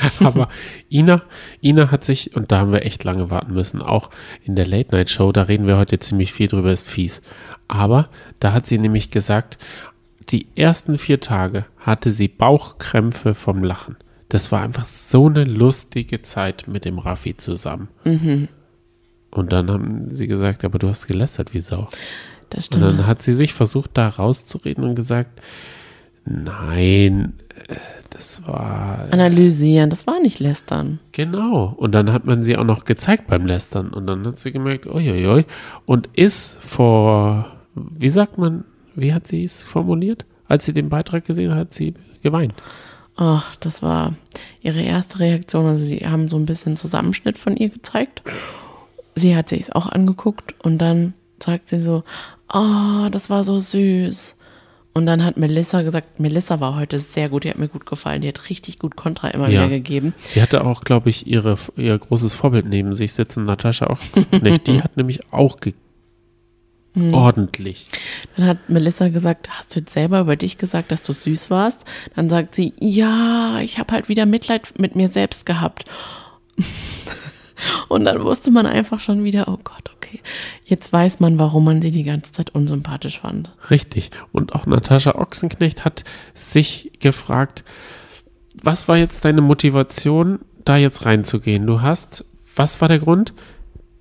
[0.19, 0.49] Aber
[0.89, 1.21] Ina,
[1.62, 4.10] Ina hat sich, und da haben wir echt lange warten müssen, auch
[4.43, 7.21] in der Late Night Show, da reden wir heute ziemlich viel drüber, ist fies.
[7.67, 9.58] Aber da hat sie nämlich gesagt,
[10.29, 13.97] die ersten vier Tage hatte sie Bauchkrämpfe vom Lachen.
[14.29, 17.89] Das war einfach so eine lustige Zeit mit dem Raffi zusammen.
[19.32, 21.88] Und dann haben sie gesagt, aber du hast gelästert wie Sau.
[22.49, 23.08] Das Und dann stimmt.
[23.08, 25.41] hat sie sich versucht, da rauszureden und gesagt,
[26.25, 27.34] nein,
[28.09, 30.99] das war Analysieren, das war nicht lästern.
[31.11, 31.73] Genau.
[31.77, 33.89] Und dann hat man sie auch noch gezeigt beim Lästern.
[33.89, 35.45] Und dann hat sie gemerkt, uiuiui.
[35.85, 40.25] Und ist vor, wie sagt man, wie hat sie es formuliert?
[40.47, 42.53] Als sie den Beitrag gesehen hat, hat sie geweint.
[43.15, 44.13] Ach, das war
[44.61, 45.65] ihre erste Reaktion.
[45.65, 48.23] Also sie haben so ein bisschen Zusammenschnitt von ihr gezeigt.
[49.15, 51.13] Sie hat sich es auch angeguckt und dann
[51.43, 52.03] sagt sie so,
[52.51, 54.35] oh, das war so süß.
[54.95, 58.21] Und dann hat Melissa gesagt, Melissa war heute sehr gut, die hat mir gut gefallen,
[58.21, 59.62] die hat richtig gut Kontra immer Ja.
[59.62, 60.13] wieder gegeben.
[60.19, 64.67] Sie hatte auch, glaube ich, ihre, ihr großes Vorbild neben sich sitzen, Natascha Ochsenknecht.
[64.67, 65.73] Die hat nämlich auch ge
[67.12, 67.86] ordentlich.
[68.38, 71.86] Dann hat Melissa gesagt, hast du jetzt selber über dich gesagt, dass du süß warst?
[72.15, 75.86] Dann sagt sie, ja, ich habe halt wieder Mitleid mit mir selbst gehabt.
[77.88, 79.92] Und dann wusste man einfach schon wieder, oh Gott, okay,
[80.65, 83.52] jetzt weiß man, warum man sie die ganze Zeit unsympathisch fand.
[83.69, 84.12] Richtig.
[84.32, 87.63] Und auch Natascha Ochsenknecht hat sich gefragt,
[88.62, 91.65] was war jetzt deine Motivation, da jetzt reinzugehen?
[91.65, 93.34] Du hast, was war der Grund?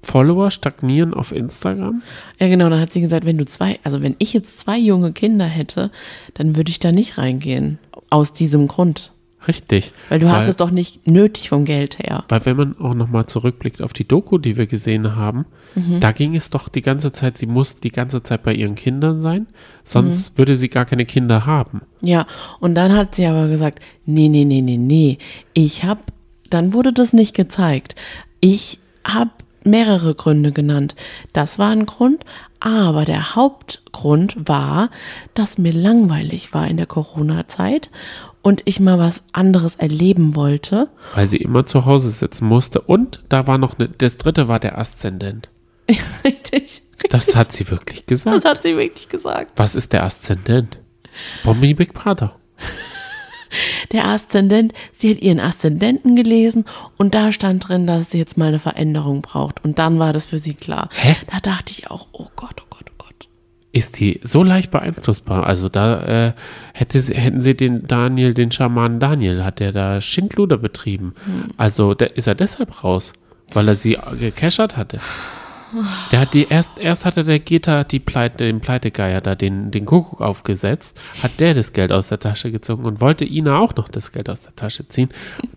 [0.03, 2.03] Follower stagnieren auf Instagram?
[2.39, 5.13] Ja, genau, dann hat sie gesagt, wenn du zwei, also wenn ich jetzt zwei junge
[5.13, 5.91] Kinder hätte,
[6.35, 7.79] dann würde ich da nicht reingehen.
[8.11, 9.12] Aus diesem Grund.
[9.49, 9.93] Richtig.
[10.09, 12.25] Weil du hast es doch nicht nötig vom Geld her.
[12.29, 16.01] Weil wenn man auch nochmal zurückblickt auf die Doku, die wir gesehen haben, Mhm.
[16.01, 19.19] da ging es doch die ganze Zeit, sie muss die ganze Zeit bei ihren Kindern
[19.21, 19.47] sein,
[19.85, 20.39] sonst Mhm.
[20.39, 21.81] würde sie gar keine Kinder haben.
[22.03, 22.27] Ja,
[22.61, 25.19] und dann hat sie aber gesagt, nee, nee, nee, nee, nee,
[25.55, 26.13] ich hab,
[26.51, 27.95] dann wurde das nicht gezeigt.
[28.41, 29.31] Ich habe
[29.65, 30.95] mehrere Gründe genannt.
[31.33, 32.25] Das war ein Grund,
[32.61, 34.91] aber der Hauptgrund war,
[35.35, 37.91] dass mir langweilig war in der Corona-Zeit
[38.43, 40.89] und ich mal was anderes erleben wollte.
[41.15, 42.81] Weil sie immer zu Hause sitzen musste.
[42.81, 45.49] Und da war noch eine, das dritte war der Aszendent.
[46.25, 46.83] richtig.
[47.11, 48.37] Das hat sie wirklich gesagt.
[48.37, 49.53] Das hat sie wirklich gesagt.
[49.57, 50.79] Was ist der Aszendent?
[51.45, 52.37] Bombi Big Brother.
[53.93, 56.65] Der Aszendent, sie hat ihren Aszendenten gelesen
[56.97, 59.63] und da stand drin, dass sie jetzt mal eine Veränderung braucht.
[59.63, 60.89] Und dann war das für sie klar.
[60.95, 61.17] Hä?
[61.31, 62.92] Da dachte ich auch, oh Gott, oh Gott, oh Gott.
[63.75, 65.47] Ist die so leicht beeinflussbar?
[65.47, 66.33] Also da äh,
[66.75, 71.15] hätte sie, hätten sie den Daniel, den Schamanen Daniel, hat der da Schindluder betrieben.
[71.57, 73.15] Also da ist er deshalb raus,
[73.55, 75.01] weil er sie gecashert hatte.
[76.11, 79.87] Der hat die erst, erst hatte der Geta die Pleite, den Pleitegeier da den, den
[79.87, 83.89] Kuckuck aufgesetzt, hat der das Geld aus der Tasche gezogen und wollte Ina auch noch
[83.89, 85.09] das Geld aus der Tasche ziehen.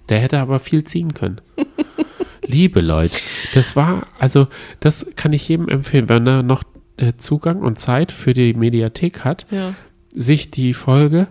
[0.07, 1.41] Der hätte aber viel ziehen können.
[2.47, 3.17] Liebe Leute,
[3.53, 4.47] das war, also
[4.79, 6.63] das kann ich jedem empfehlen, wenn er noch
[6.97, 9.73] äh, Zugang und Zeit für die Mediathek hat, Ja.
[10.13, 11.27] sich die Folge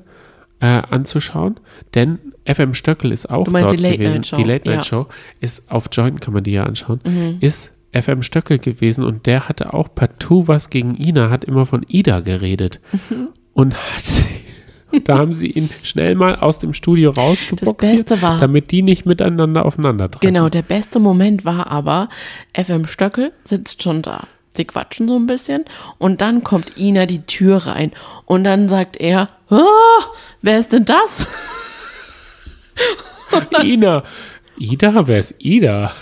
[0.61, 1.59] äh, anzuschauen,
[1.94, 4.14] denn FM Stöckel ist auch dort die Late gewesen.
[4.14, 4.98] Night Show, Die Late Night ja.
[4.98, 5.05] Mhm.
[5.05, 5.07] Show
[5.40, 7.00] ist auf Joint, kann man die ja anschauen,
[7.40, 11.85] ist FM Stöckel gewesen und der hatte auch partout was gegen Ina, hat immer von
[11.88, 13.29] Ida geredet Mhm.
[13.53, 14.24] und hat sie
[15.05, 18.05] da haben sie ihn schnell mal aus dem Studio rausgeboxt,
[18.40, 20.27] damit die nicht miteinander aufeinandertreffen.
[20.33, 22.09] Genau, der beste Moment war aber,
[22.55, 24.29] FM Stöckel sitzt schon da.
[24.57, 25.64] Sie quatschen so ein bisschen
[25.99, 27.93] und dann kommt Ina die Tür rein
[28.25, 29.64] und dann sagt er, ah,
[30.43, 31.27] wer ist denn das?
[33.62, 34.03] Ina.
[34.57, 35.93] Ida, wer ist Ida?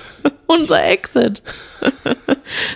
[0.47, 1.43] Unser Exit.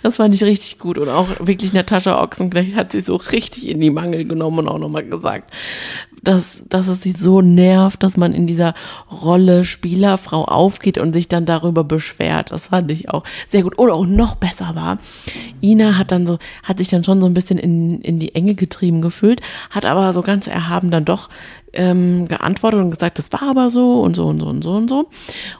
[0.02, 3.80] Das fand ich richtig gut und auch wirklich Natascha Ochsenknecht hat sie so richtig in
[3.80, 5.52] die Mangel genommen und auch nochmal gesagt,
[6.26, 8.74] dass, dass es sie so nervt, dass man in dieser
[9.10, 12.50] Rolle Spielerfrau aufgeht und sich dann darüber beschwert.
[12.50, 13.78] Das fand ich auch sehr gut.
[13.78, 14.98] Oder auch noch besser war,
[15.62, 18.56] Ina hat dann so, hat sich dann schon so ein bisschen in, in die Enge
[18.56, 21.28] getrieben gefühlt, hat aber so ganz erhaben dann doch
[21.72, 24.88] ähm, geantwortet und gesagt, das war aber so und so und so und so und
[24.88, 25.08] so.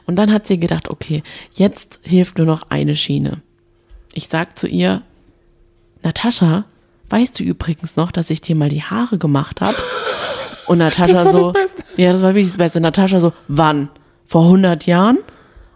[0.05, 3.41] Und dann hat sie gedacht, okay, jetzt hilft nur noch eine Schiene.
[4.13, 5.01] Ich sag zu ihr,
[6.03, 6.65] Natascha,
[7.09, 9.77] weißt du übrigens noch, dass ich dir mal die Haare gemacht habe?
[10.67, 11.83] Und Natascha Das das so, Beste.
[11.95, 12.79] ja, das war wirklich das Beste.
[12.81, 13.89] Natascha so, wann?
[14.25, 15.19] Vor 100 Jahren?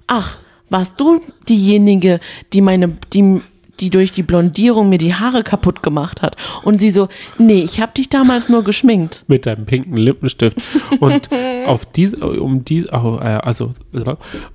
[0.07, 0.37] Ach,
[0.69, 2.19] warst du diejenige,
[2.53, 3.41] die meine, die,
[3.81, 6.37] die durch die Blondierung mir die Haare kaputt gemacht hat?
[6.63, 9.25] Und sie so, nee, ich habe dich damals nur geschminkt.
[9.27, 10.57] mit deinem pinken Lippenstift.
[11.01, 11.29] Und
[11.65, 13.73] auf diese, um die, au- äh, also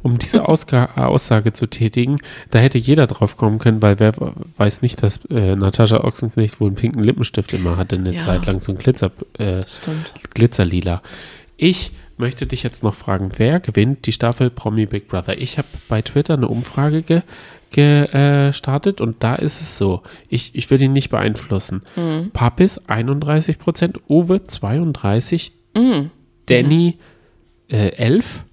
[0.02, 2.16] um diese Aussage zu tätigen,
[2.50, 4.12] da hätte jeder drauf kommen können, weil wer
[4.56, 8.20] weiß nicht, dass äh, Natascha Ochsenknecht wohl einen pinken Lippenstift immer hatte, eine Ja.
[8.20, 9.62] Zeit lang so ein Glitzer, äh.
[10.34, 11.02] Glitzerlila.
[11.56, 15.38] Ich möchte dich jetzt noch fragen, wer gewinnt die Staffel Promi Big Brother?
[15.38, 17.22] Ich habe bei Twitter eine Umfrage ge
[17.70, 21.82] gestartet und da ist es so, ich, ich will ihn nicht beeinflussen.
[22.32, 25.52] Papis 31 Prozent, Uwe 32,
[26.46, 26.98] Danny
[27.68, 28.44] äh, 11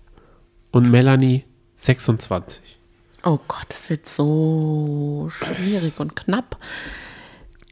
[0.72, 1.44] und Melanie
[1.76, 2.78] 26.
[3.24, 6.58] Oh Gott, das wird so schwierig und knapp.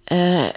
[0.06, 0.52] Äh,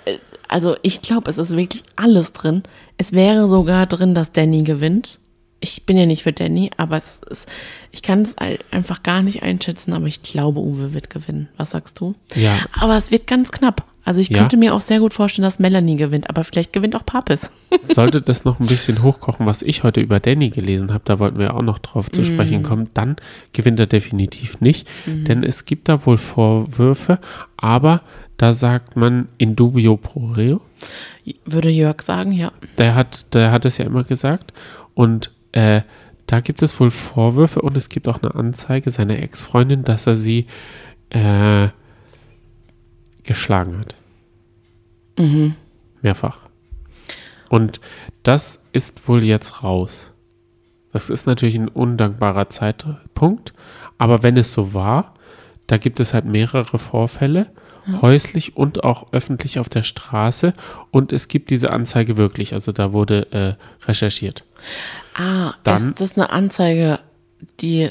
[0.47, 2.62] also ich glaube, es ist wirklich alles drin.
[2.97, 5.18] Es wäre sogar drin, dass Danny gewinnt.
[5.61, 7.49] Ich bin ja nicht für Danny, aber es ist,
[7.90, 11.49] ich kann es ein- einfach gar nicht einschätzen, aber ich glaube, Uwe wird gewinnen.
[11.57, 12.14] Was sagst du?
[12.35, 12.59] Ja.
[12.79, 13.85] Aber es wird ganz knapp.
[14.07, 14.37] Also ich Ja.
[14.40, 17.51] könnte mir auch sehr gut vorstellen, dass Melanie gewinnt, aber vielleicht gewinnt auch Papis.
[17.81, 21.38] Sollte das noch ein bisschen hochkochen, was ich heute über Danny gelesen habe, da wollten
[21.38, 23.17] wir auch noch drauf zu sprechen kommen, dann
[23.55, 27.19] gewinnt er definitiv nicht, denn es gibt da wohl Vorwürfe,
[27.57, 28.03] aber
[28.37, 30.61] da sagt man in dubio pro reo,
[31.47, 32.53] Würde Jörg sagen, ja.
[32.77, 34.53] der hat, der hat es ja immer gesagt
[34.93, 35.83] und äh,
[36.27, 40.17] da gibt es wohl Vorwürfe und es gibt auch eine Anzeige seiner Ex-Freundin, dass er
[40.17, 40.47] sie
[41.11, 41.69] äh,
[43.23, 43.95] geschlagen hat.
[46.03, 46.38] Mehrfach.
[47.49, 47.81] Und
[48.25, 50.11] das ist wohl jetzt raus.
[50.93, 53.53] Das ist natürlich ein undankbarer Zeitpunkt,
[53.99, 55.14] aber wenn es so war,
[55.67, 57.51] da gibt es halt mehrere Vorfälle,
[58.01, 60.53] häuslich und auch öffentlich auf der Straße
[60.90, 64.45] und es gibt diese Anzeige wirklich, also da wurde äh, recherchiert.
[65.14, 66.98] Ah, Dann- ist das eine Anzeige,
[67.61, 67.88] die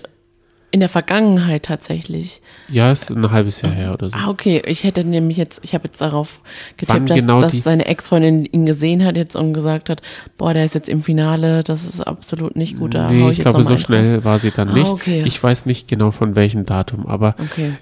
[0.71, 2.41] in der Vergangenheit tatsächlich.
[2.67, 4.17] Ja, ist ein halbes Jahr her oder so.
[4.17, 4.59] Ah, okay.
[4.65, 6.41] Ich hätte nämlich jetzt, ich habe jetzt darauf
[6.88, 10.01] Wann getippt, dass, genau dass seine Ex-Freundin ihn gesehen hat jetzt und gesagt hat,
[10.36, 12.95] boah, der ist jetzt im Finale, das ist absolut nicht gut.
[12.95, 14.88] Da nee, ich ich glaube, so schnell war sie dann Ah, nicht.
[14.88, 15.23] okay.
[15.27, 17.36] Ich weiß nicht genau von welchem Datum, aber.
[17.38, 17.73] Okay.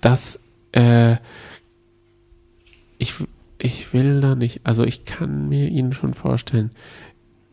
[0.00, 0.38] das,
[0.70, 1.16] äh,
[2.98, 3.14] ich,
[3.58, 6.70] ich will da nicht, also ich kann mir ihn schon vorstellen,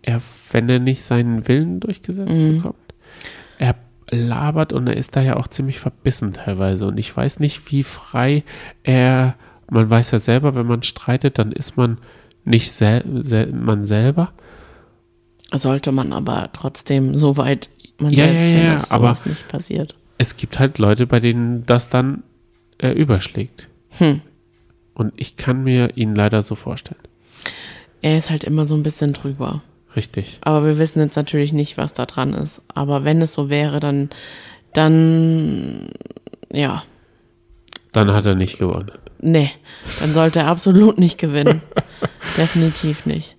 [0.04, 2.58] er, wenn er nicht seinen Willen durchgesetzt Mhm.
[2.58, 2.76] bekommt,
[3.58, 3.76] er
[4.12, 7.84] labert und er ist da ja auch ziemlich verbissen teilweise und ich weiß nicht, wie
[7.84, 8.44] frei
[8.84, 9.36] er,
[9.72, 11.98] man weiß ja selber, wenn man streitet, dann ist man
[12.46, 14.34] nicht sel sel man selber.
[15.54, 19.96] Sollte man aber trotzdem so weit man Ja, selbst ja, ja, dass aber- nicht passiert.
[20.18, 22.24] Es gibt halt Leute, bei denen das dann
[22.80, 23.68] äh, überschlägt.
[23.98, 24.22] Hm.
[24.94, 27.00] Und ich kann mir ihn leider so vorstellen.
[28.02, 29.64] Er ist halt immer so ein bisschen drüber.
[29.96, 30.40] Richtig.
[30.42, 32.62] Aber wir wissen jetzt natürlich nicht, was da dran ist.
[32.74, 34.10] Aber wenn es so wäre, dann,
[34.74, 35.90] dann,
[36.52, 36.84] ja,
[37.92, 38.92] Dann hat er nicht gewonnen.
[39.20, 39.52] nee,
[40.00, 41.62] dann sollte er absolut nicht gewinnen.
[42.38, 43.38] Definitiv nicht.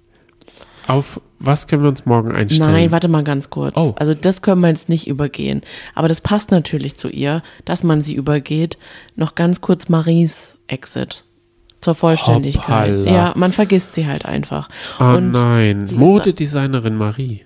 [0.86, 2.70] Auf was können wir uns morgen einstellen?
[2.72, 3.74] Nein, warte mal ganz kurz.
[3.76, 3.94] Oh.
[3.96, 5.62] Also das können wir jetzt nicht übergehen.
[5.94, 8.78] Aber das passt natürlich zu ihr, dass man sie übergeht.
[9.16, 11.23] Noch ganz kurz Maries Exit.
[11.84, 12.90] Zur Vollständigkeit.
[13.00, 13.12] Hoppala.
[13.12, 14.68] Ja, man vergisst sie halt einfach.
[14.98, 17.42] Oh Und nein, Modedesignerin Marie.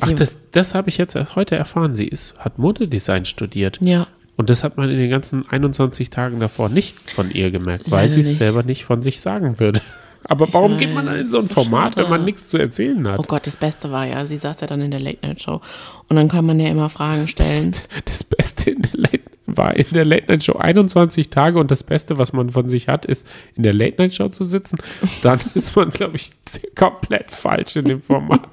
[0.00, 1.94] Ach, das, das habe ich jetzt heute erfahren.
[1.94, 3.78] Sie ist, hat Modedesign studiert.
[3.80, 7.90] Ja, Und das hat man in den ganzen 21 Tagen davor nicht von ihr gemerkt,
[7.90, 9.80] weil sie es selber nicht von sich sagen würde.
[10.26, 12.24] Aber Ich warum geht man dann in so ein weiß, Format, wenn man schade.
[12.24, 13.18] nichts zu erzählen hat?
[13.20, 15.60] Oh Gott, das Beste war ja, sie saß ja dann in der Late Night Show
[16.08, 17.50] und dann kann man ja immer Fragen Das stellen.
[17.72, 21.70] Beste, das Beste in der Late, war in der Late Night Show 21 Tage und
[21.70, 24.78] das Beste, was man von sich hat, ist in der Late Night Show zu sitzen.
[25.22, 26.30] Dann ist man, glaube ich,
[26.74, 28.48] komplett falsch in dem Format.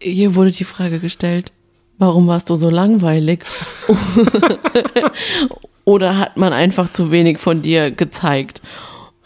[0.00, 1.52] Hier wurde die Frage gestellt,
[1.98, 3.44] warum warst du so langweilig?
[5.84, 8.62] Oder hat man einfach zu wenig von dir gezeigt?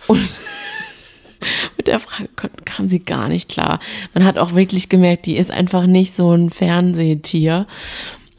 [0.06, 0.28] Und
[1.76, 2.28] mit der Frage
[2.64, 3.80] kam sie gar nicht klar.
[4.14, 7.66] Man hat auch wirklich gemerkt, die ist einfach nicht so ein Fernsehtier.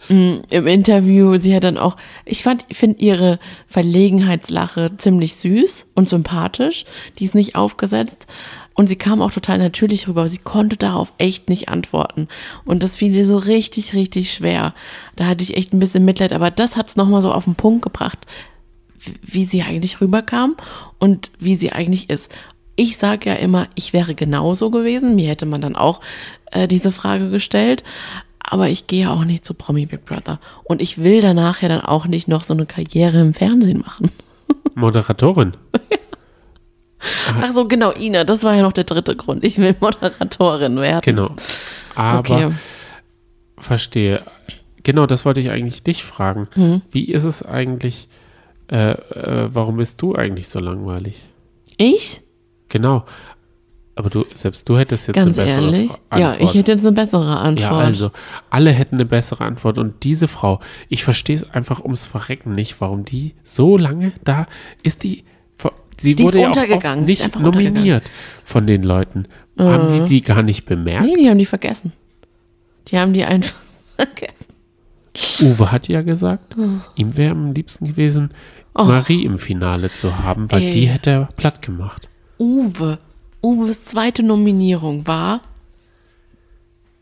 [0.10, 1.96] Mm, Im Interview, sie hat dann auch,
[2.26, 6.86] ich fand, finde ihre Verlegenheitslache ziemlich süß und sympathisch.
[7.20, 8.26] Die ist nicht aufgesetzt.
[8.74, 12.28] Und sie kam auch total natürlich rüber, aber sie konnte darauf echt nicht antworten.
[12.66, 14.74] Und das fiel ihr so richtig, richtig schwer.
[15.16, 17.56] Da hatte ich echt ein bisschen Mitleid, aber das hat es nochmal so auf den
[17.56, 18.20] Punkt gebracht,
[19.22, 20.56] wie sie eigentlich rüberkam
[20.98, 22.32] und wie sie eigentlich ist.
[22.78, 25.14] Ich sage ja immer, ich wäre genauso gewesen.
[25.14, 26.00] Mir hätte man dann auch
[26.52, 27.84] äh, diese Frage gestellt.
[28.40, 30.40] Aber ich gehe auch nicht zu Promi Big Brother.
[30.64, 34.12] Und ich will danach ja dann auch nicht noch so eine Karriere im Fernsehen machen.
[34.76, 35.54] Moderatorin.
[37.42, 39.44] Ach so, genau, Ina, das war ja noch der dritte Grund.
[39.44, 41.02] Ich will Moderatorin werden.
[41.04, 41.36] Genau.
[41.96, 42.52] Aber Okay.
[43.58, 44.24] verstehe.
[44.84, 46.48] Genau, das wollte ich eigentlich dich fragen.
[46.54, 46.82] Hm.
[46.92, 48.08] Wie ist es eigentlich,
[48.72, 51.28] äh, äh, warum bist du eigentlich so langweilig?
[51.78, 52.22] Ich?
[52.70, 53.06] Genau.
[54.00, 55.92] Aber du, selbst du hättest jetzt Ganz eine bessere ehrlich?
[55.92, 56.50] Fra- Ja, Antwort.
[56.50, 57.60] ich hätte jetzt eine bessere Antwort.
[57.72, 58.12] Ja, also,
[58.50, 59.78] alle hätten eine bessere Antwort.
[59.78, 64.46] Und diese Frau, ich verstehe es einfach ums Verrecken nicht, warum die so lange da
[64.84, 65.04] ist.
[65.04, 65.26] Die,
[66.00, 68.10] sie Die wurde ja auch nicht nominiert
[68.46, 69.26] von den Leuten.
[69.58, 71.06] Haben die die gar nicht bemerkt?
[71.06, 71.92] Nee, die haben die vergessen.
[72.88, 73.58] Die haben die einfach
[73.98, 74.54] vergessen.
[75.42, 76.56] Uwe hat ja gesagt,
[76.96, 78.30] ihm wäre am liebsten gewesen,
[78.74, 80.66] Marie im Finale zu haben, weil Oh.
[80.68, 80.72] Ey.
[80.72, 82.08] die hätte er platt gemacht.
[82.38, 82.98] Uwe.
[83.42, 85.42] Uwes zweite Nominierung war.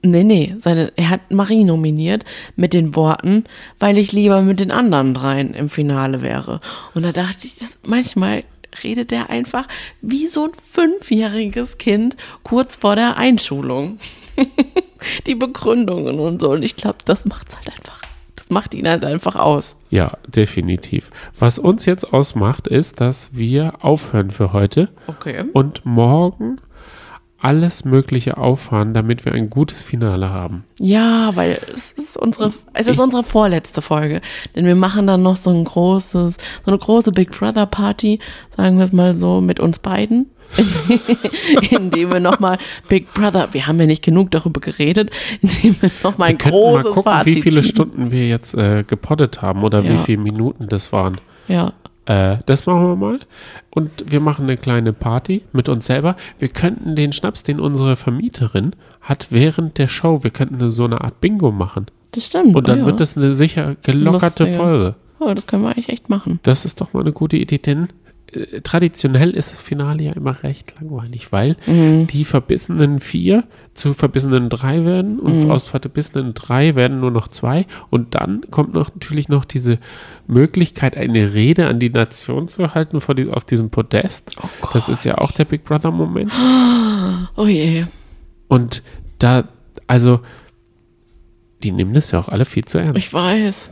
[0.04, 2.24] Nee, nee, seine, er hat Marie nominiert
[2.56, 3.46] mit den Worten,
[3.80, 6.62] weil ich lieber mit den anderen dreien im Finale wäre.
[6.94, 8.44] Und da dachte ich, das, manchmal
[8.84, 9.68] redet er einfach
[10.02, 14.00] wie so ein fünfjähriges Kind kurz vor der Einschulung.
[15.28, 16.52] Die Begründungen und so.
[16.52, 17.97] Und ich glaube, das macht's halt einfach.
[18.48, 19.76] Das macht ihn halt einfach aus.
[19.90, 21.12] Ja, definitiv.
[21.38, 25.44] Was uns jetzt ausmacht, ist, dass wir aufhören für heute Okay.
[25.52, 26.56] und morgen
[27.40, 30.64] alles Mögliche auffahren, damit wir ein gutes Finale haben.
[30.80, 34.22] Ja, weil es ist unsere, es ist Ich- unsere vorletzte Folge.
[34.56, 38.20] Denn wir machen dann noch so ein großes, so eine große Big Brother Party,
[38.56, 40.28] sagen wir es mal so, mit uns beiden.
[41.72, 42.58] indem wir nochmal
[42.88, 46.52] Big Brother, wir haben ja nicht genug darüber geredet, indem wir nochmal Wir ein mal
[46.52, 47.70] großes gucken, Fazit wie viele ziehen.
[47.70, 49.98] Stunden wir jetzt äh, gepoddet haben oder wie Ja.
[50.04, 51.18] viele Minuten das waren.
[51.48, 51.74] Ja,
[52.06, 53.20] Äh, das machen wir mal.
[53.70, 56.16] Und wir machen eine kleine Party mit uns selber.
[56.40, 61.02] Wir könnten den Schnaps, den unsere Vermieterin hat während der Show, wir könnten so eine
[61.02, 61.88] Art Bingo machen.
[62.12, 62.56] das stimmt.
[62.56, 62.86] Und dann oh, ja.
[62.88, 64.64] wird das eine sicher gelockerte Lustige.
[64.64, 64.96] Folge.
[65.20, 66.40] Oh, das können wir eigentlich echt machen.
[66.44, 67.90] Das ist doch mal eine gute Idee, denn
[68.34, 72.08] äh, traditionell ist das Finale ja immer recht langweilig, weil Mhm.
[72.08, 75.52] die verbissenen vier zu verbissenen drei werden und Mhm.
[75.52, 77.66] aus verbissenen drei werden nur noch zwei.
[77.90, 79.80] Und dann kommt noch natürlich noch diese
[80.28, 84.36] Möglichkeit, eine Rede an die Nation zu halten vor die, auf diesem Podest.
[84.42, 84.68] Oh.
[84.74, 86.32] Das ist ja auch der Big Brother-Moment.
[87.36, 87.86] Oh je.
[88.48, 88.82] Und
[89.20, 89.44] da,
[89.88, 90.22] also,
[91.64, 92.98] die nehmen das ja auch alle viel zu ernst.
[92.98, 93.72] Ich weiß.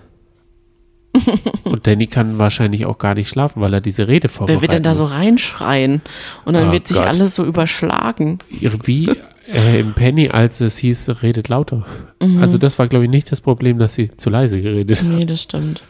[1.64, 4.62] Und Danny kann wahrscheinlich auch gar nicht schlafen, weil er diese Rede vorbereitet.
[4.62, 6.02] Wer wird denn da so reinschreien?
[6.46, 7.08] Und dann Oh wird sich Gott.
[7.08, 8.40] alles so überschlagen.
[8.50, 9.10] Wie
[9.52, 11.86] äh, im Penny, als es hieß, redet lauter.
[12.22, 12.42] Mhm.
[12.42, 15.06] Also das war, glaube ich, nicht das Problem, dass sie zu leise geredet hat.
[15.08, 15.84] Nee, das stimmt.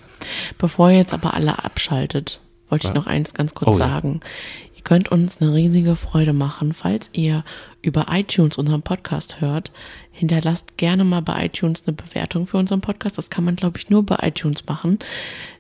[0.58, 3.00] Bevor ihr jetzt aber alle abschaltet, wollte ich Ja.
[3.00, 3.88] noch eins ganz kurz Oh ja.
[3.88, 4.20] sagen.
[4.76, 7.44] Ihr könnt uns eine riesige Freude machen, falls ihr
[7.82, 9.72] über iTunes unseren Podcast hört.
[10.18, 13.18] Hinterlasst gerne mal bei iTunes eine Bewertung für unseren Podcast.
[13.18, 14.98] Das kann man, glaube ich, nur bei iTunes machen.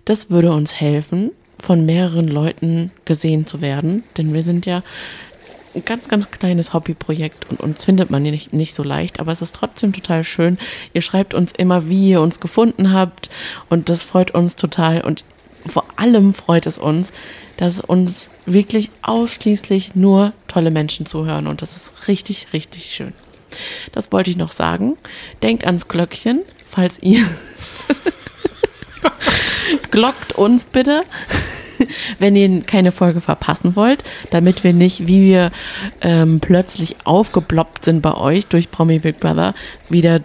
[0.06, 4.82] Das würde uns helfen, von mehreren Leuten gesehen zu werden, denn wir sind ja
[5.76, 9.42] ein ganz, ganz kleines Hobbyprojekt und uns findet man nicht, nicht so leicht, aber es
[9.42, 10.58] ist trotzdem total schön.
[10.94, 13.30] Ihr schreibt uns immer, wie ihr uns gefunden habt
[13.70, 15.26] und das freut uns total und
[15.66, 17.12] vor allem freut es uns,
[17.58, 23.14] dass uns wirklich ausschließlich nur tolle Menschen zuhören und das ist richtig, richtig schön.
[23.92, 24.98] Das wollte ich noch sagen.
[25.44, 27.26] Denkt ans Glöckchen, falls ihr
[29.92, 31.04] glockt uns bitte,
[32.20, 35.52] wenn ihr keine Folge verpassen wollt, damit wir nicht, wie wir
[36.02, 39.54] ähm, plötzlich aufgeploppt sind bei euch durch Promi Big Brother,
[39.90, 40.22] wieder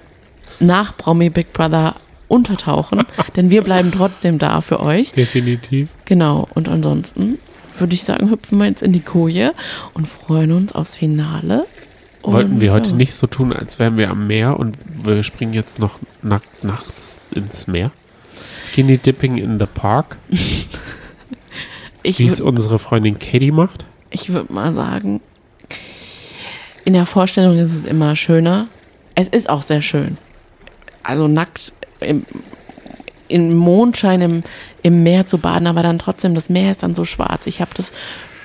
[0.58, 1.96] nach Promi Big Brother
[2.28, 3.02] untertauchen,
[3.36, 5.12] denn wir bleiben trotzdem da für euch.
[5.12, 5.88] Definitiv.
[6.04, 7.38] Genau, und ansonsten
[7.78, 9.54] würde ich sagen, hüpfen wir jetzt in die Koje
[9.94, 11.66] und freuen uns aufs Finale.
[12.22, 12.96] Wollten wir heute ja.
[12.96, 17.20] nicht so tun, als wären wir am Meer und wir springen jetzt noch nackt nachts
[17.34, 17.92] ins Meer.
[18.60, 20.18] Skinny Dipping in the Park,
[22.02, 23.86] wie es unsere Freundin Katie macht.
[24.10, 25.20] Ich würde mal sagen,
[26.84, 28.68] in der Vorstellung ist es immer schöner.
[29.14, 30.18] Es ist auch sehr schön.
[31.02, 32.26] Also nackt im,
[33.28, 34.42] im Mondschein im,
[34.82, 37.46] im Meer zu baden, aber dann trotzdem, das Meer ist dann so schwarz.
[37.46, 37.92] Ich habe das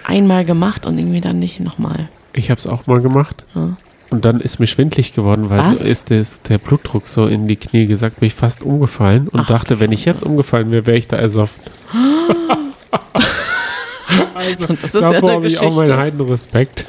[0.05, 2.09] einmal gemacht und irgendwie dann nicht nochmal.
[2.35, 3.45] Ich habe es auch mal gemacht.
[3.55, 3.77] Ja.
[4.11, 5.79] Und dann ist mir schwindlig geworden, weil Was?
[5.79, 9.41] so ist das, der Blutdruck so in die Knie gesagt, bin ich fast umgefallen und
[9.41, 11.63] Ach, dachte, wenn ich jetzt umgefallen wäre, wäre ich da ersoffen.
[14.35, 15.97] also Das ist ja davor eine habe ich auch meinen.
[15.97, 16.85] Heidenrespekt.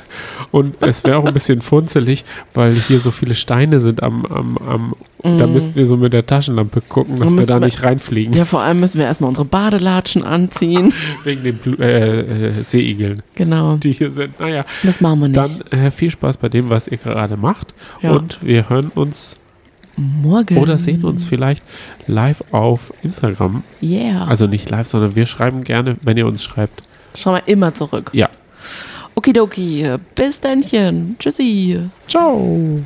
[0.52, 2.24] Und es wäre auch ein bisschen funzelig,
[2.54, 4.94] weil hier so viele Steine sind am, am, am
[5.38, 8.32] da müssten wir so mit der Taschenlampe gucken, dass wir da wir- nicht reinfliegen.
[8.34, 10.92] Ja, vor allem müssen wir erstmal unsere Badelatschen anziehen.
[11.24, 12.20] Wegen den Blu äh,
[12.58, 13.76] äh, Seeigeln, Genau.
[13.76, 14.38] die hier sind.
[14.38, 15.36] Naja, Das machen wir nicht.
[15.36, 17.74] dann äh, viel Spaß bei dem, was ihr gerade macht.
[18.02, 18.12] Ja.
[18.12, 19.36] Und wir hören uns
[19.96, 20.58] Morgen.
[20.58, 21.62] oder sehen uns vielleicht
[22.06, 23.64] live auf Instagram.
[23.82, 24.26] Yeah.
[24.26, 26.82] Also nicht live, sondern wir schreiben gerne, wenn ihr uns schreibt.
[27.16, 28.10] Schau mal immer zurück.
[28.12, 28.28] Ja.
[29.16, 29.98] Okidoki.
[30.14, 31.16] Bis dennchen.
[31.18, 31.80] Tschüssi.
[32.06, 32.82] Ciao.